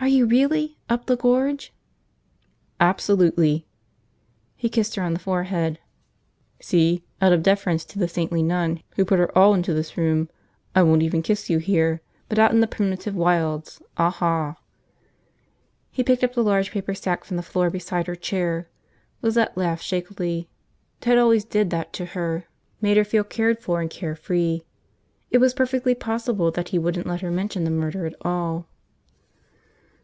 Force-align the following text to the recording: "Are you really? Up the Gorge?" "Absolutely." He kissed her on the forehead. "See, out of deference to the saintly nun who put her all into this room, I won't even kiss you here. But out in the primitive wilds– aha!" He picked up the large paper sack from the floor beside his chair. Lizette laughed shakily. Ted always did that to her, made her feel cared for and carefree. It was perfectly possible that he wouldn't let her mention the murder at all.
"Are 0.00 0.16
you 0.16 0.26
really? 0.26 0.76
Up 0.90 1.06
the 1.06 1.16
Gorge?" 1.16 1.72
"Absolutely." 2.78 3.64
He 4.54 4.68
kissed 4.68 4.96
her 4.96 5.02
on 5.02 5.14
the 5.14 5.18
forehead. 5.18 5.78
"See, 6.60 7.02
out 7.22 7.32
of 7.32 7.42
deference 7.42 7.86
to 7.86 7.98
the 7.98 8.06
saintly 8.06 8.42
nun 8.42 8.82
who 8.96 9.06
put 9.06 9.18
her 9.18 9.36
all 9.38 9.54
into 9.54 9.72
this 9.72 9.96
room, 9.96 10.28
I 10.74 10.82
won't 10.82 11.02
even 11.02 11.22
kiss 11.22 11.48
you 11.48 11.56
here. 11.56 12.02
But 12.28 12.38
out 12.38 12.50
in 12.52 12.60
the 12.60 12.66
primitive 12.66 13.14
wilds– 13.16 13.80
aha!" 13.96 14.58
He 15.90 16.04
picked 16.04 16.22
up 16.22 16.34
the 16.34 16.44
large 16.44 16.70
paper 16.70 16.92
sack 16.92 17.24
from 17.24 17.38
the 17.38 17.42
floor 17.42 17.70
beside 17.70 18.06
his 18.06 18.18
chair. 18.18 18.68
Lizette 19.22 19.56
laughed 19.56 19.82
shakily. 19.84 20.50
Ted 21.00 21.16
always 21.16 21.46
did 21.46 21.70
that 21.70 21.94
to 21.94 22.04
her, 22.04 22.44
made 22.82 22.98
her 22.98 23.04
feel 23.04 23.24
cared 23.24 23.58
for 23.62 23.80
and 23.80 23.88
carefree. 23.88 24.60
It 25.30 25.38
was 25.38 25.54
perfectly 25.54 25.94
possible 25.94 26.50
that 26.50 26.68
he 26.70 26.78
wouldn't 26.78 27.06
let 27.06 27.22
her 27.22 27.30
mention 27.30 27.64
the 27.64 27.70
murder 27.70 28.04
at 28.04 28.16
all. 28.20 28.68